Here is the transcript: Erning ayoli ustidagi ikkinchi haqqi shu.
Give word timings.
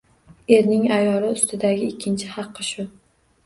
Erning 0.57 0.87
ayoli 0.95 1.31
ustidagi 1.37 1.93
ikkinchi 1.95 2.33
haqqi 2.41 2.69
shu. 2.73 2.91